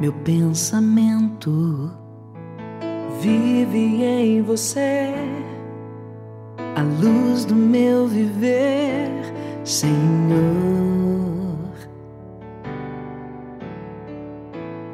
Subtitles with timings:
[0.00, 1.90] meu pensamento
[3.20, 5.12] vive em você,
[6.74, 9.10] a luz do meu viver,
[9.62, 9.90] Senhor.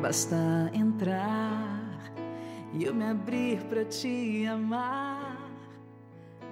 [0.02, 2.02] Basta entrar
[2.74, 5.38] e eu me abrir para te amar.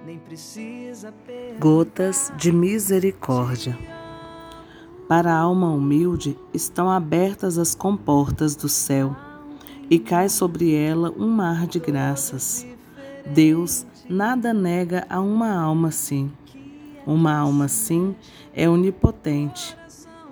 [0.05, 1.59] Nem precisa perder.
[1.59, 3.94] Gotas de misericórdia.
[5.07, 9.15] Para a alma humilde estão abertas as comportas do céu
[9.87, 12.65] e cai sobre ela um mar de graças.
[13.23, 16.31] Deus nada nega a uma alma assim.
[17.05, 18.15] Uma alma assim
[18.51, 19.77] é onipotente.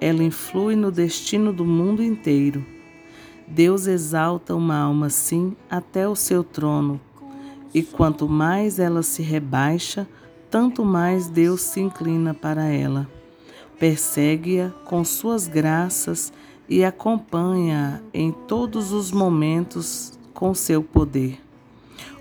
[0.01, 2.65] Ela influi no destino do mundo inteiro.
[3.47, 6.99] Deus exalta uma alma assim até o seu trono.
[7.75, 10.07] E quanto mais ela se rebaixa,
[10.49, 13.07] tanto mais Deus se inclina para ela
[13.79, 16.31] persegue-a com suas graças
[16.67, 21.39] e acompanha-a em todos os momentos com seu poder.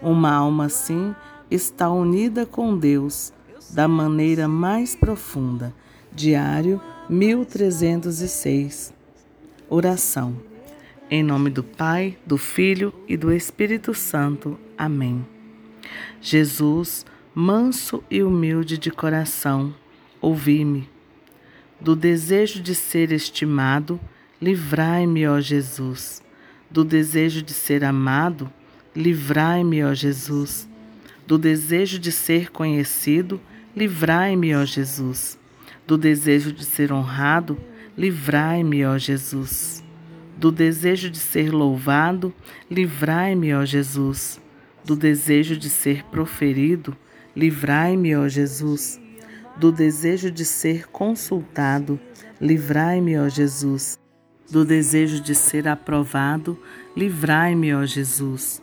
[0.00, 1.14] Uma alma assim
[1.50, 3.32] está unida com Deus
[3.70, 5.72] da maneira mais profunda.
[6.12, 8.92] Diário 1306.
[9.68, 10.36] Oração.
[11.10, 14.58] Em nome do Pai, do Filho e do Espírito Santo.
[14.76, 15.24] Amém.
[16.20, 19.74] Jesus, manso e humilde de coração,
[20.20, 20.91] ouvi-me
[21.82, 23.98] do desejo de ser estimado,
[24.40, 26.22] livrai-me, ó Jesus.
[26.70, 28.48] Do desejo de ser amado,
[28.94, 30.68] livrai-me, ó Jesus.
[31.26, 33.40] Do desejo de ser conhecido,
[33.74, 35.36] livrai-me, ó Jesus.
[35.84, 37.58] Do desejo de ser honrado,
[37.98, 39.82] livrai-me, ó Jesus.
[40.38, 42.32] Do desejo de ser louvado,
[42.70, 44.40] livrai-me, ó Jesus.
[44.84, 46.96] Do desejo de ser proferido,
[47.34, 49.01] livrai-me, ó Jesus
[49.56, 52.00] do desejo de ser consultado,
[52.40, 53.98] livrai-me, ó Jesus.
[54.50, 56.58] Do desejo de ser aprovado,
[56.96, 58.62] livrai-me, ó Jesus.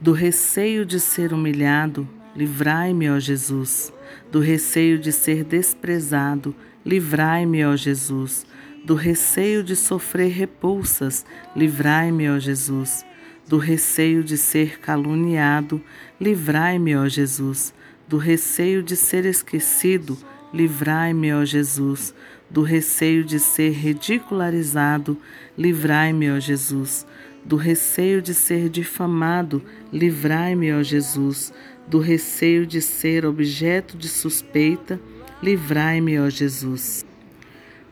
[0.00, 3.92] Do receio de ser humilhado, livrai-me, ó Jesus.
[4.30, 8.46] Do receio de ser desprezado, livrai-me, ó Jesus.
[8.84, 13.04] Do receio de sofrer repulsas, livrai-me, ó Jesus.
[13.46, 15.82] Do receio de ser caluniado,
[16.20, 17.74] livrai-me, ó Jesus
[18.08, 20.16] do receio de ser esquecido,
[20.52, 22.14] livrai-me, ó Jesus.
[22.48, 25.18] Do receio de ser ridicularizado,
[25.58, 27.06] livrai-me, ó Jesus.
[27.44, 31.52] Do receio de ser difamado, livrai-me, ó Jesus.
[31.86, 34.98] Do receio de ser objeto de suspeita,
[35.42, 37.04] livrai-me, ó Jesus.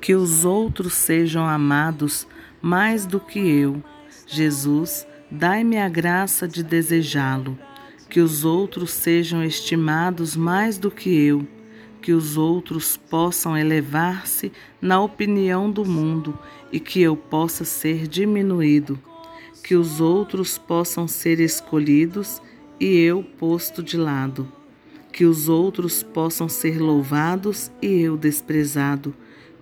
[0.00, 2.26] Que os outros sejam amados
[2.62, 3.84] mais do que eu.
[4.26, 7.58] Jesus, dai-me a graça de desejá-lo
[8.08, 11.46] que os outros sejam estimados mais do que eu,
[12.00, 16.38] que os outros possam elevar-se na opinião do mundo
[16.70, 18.98] e que eu possa ser diminuído,
[19.62, 22.40] que os outros possam ser escolhidos
[22.78, 24.50] e eu posto de lado,
[25.12, 29.12] que os outros possam ser louvados e eu desprezado,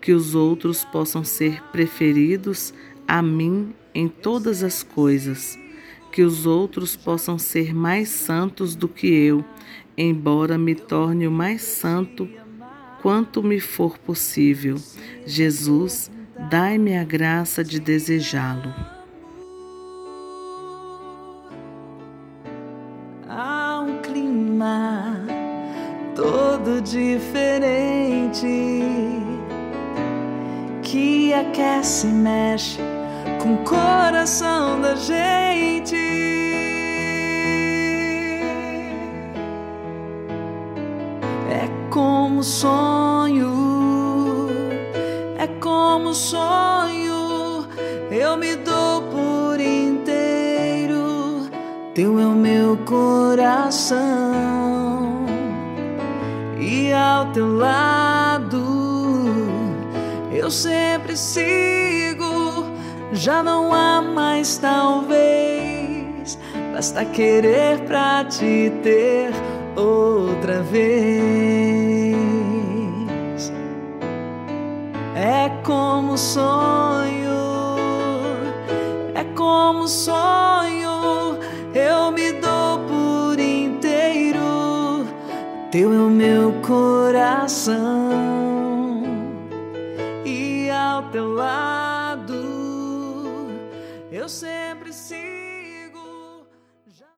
[0.01, 2.75] que os outros possam ser preferidos
[3.09, 5.59] a mim em todas as coisas
[6.15, 9.45] que os outros possam ser mais santos do que eu,
[9.99, 12.29] embora me torne o mais santo
[13.03, 14.77] quanto me for possível.
[15.27, 16.09] Jesus,
[16.49, 18.73] dai-me a graça de desejá-lo.
[23.29, 25.21] Há um clima
[26.15, 28.47] todo diferente
[30.81, 33.04] que aquece e mexe
[33.45, 35.95] com o coração da gente.
[41.51, 43.51] É como sonho,
[45.37, 47.67] é como sonho,
[48.11, 51.51] eu me dou por inteiro,
[51.95, 54.07] teu é o meu coração,
[56.59, 58.65] e ao teu lado
[60.33, 62.34] eu sempre sigo
[63.15, 66.39] já não há mais talvez.
[66.73, 69.31] Basta querer pra te ter
[69.77, 70.85] outra vez.
[75.15, 77.31] É como sonho,
[79.15, 81.39] é como sonho.
[81.73, 85.07] Eu me dou por inteiro.
[85.71, 88.13] Teu é o meu coração
[90.25, 91.74] e ao teu lado
[94.25, 95.34] eu sempre sinto.